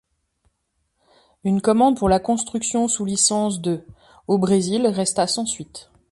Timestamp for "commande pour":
1.61-2.09